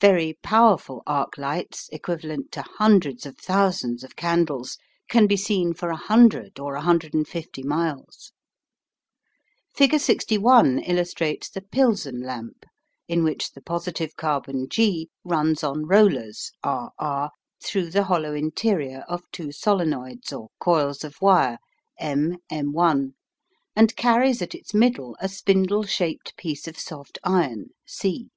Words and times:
Very 0.00 0.38
powerful 0.42 1.02
arc 1.06 1.36
lights, 1.36 1.90
equivalent 1.92 2.50
to 2.52 2.62
hundreds 2.62 3.26
of 3.26 3.36
thousands 3.36 4.02
of 4.02 4.16
candles, 4.16 4.78
can 5.06 5.26
be 5.26 5.36
seen 5.36 5.74
for 5.74 5.90
100 5.90 6.58
or 6.58 6.72
150 6.76 7.62
miles. 7.62 8.32
Figure 9.74 9.98
61 9.98 10.78
illustrates 10.78 11.50
the 11.50 11.60
Pilsen 11.60 12.22
lamp, 12.22 12.64
in 13.06 13.22
which 13.22 13.50
the 13.52 13.60
positive 13.60 14.16
Carbon 14.16 14.66
G 14.70 15.10
runs 15.24 15.62
on 15.62 15.84
rollers 15.84 16.52
rr 16.64 17.28
through 17.62 17.90
the 17.90 18.04
hollow 18.04 18.32
interior 18.32 19.04
of 19.08 19.24
two 19.30 19.52
solenoids 19.52 20.32
or 20.32 20.48
coils 20.58 21.04
of 21.04 21.20
wire 21.20 21.58
MM' 22.00 23.10
and 23.76 23.94
carries 23.96 24.40
at 24.40 24.54
its 24.54 24.72
middle 24.72 25.18
a 25.20 25.28
spindle 25.28 25.82
shaped 25.82 26.34
piece 26.38 26.66
of 26.66 26.78
soft 26.78 27.18
iron 27.24 27.66
C. 27.84 28.30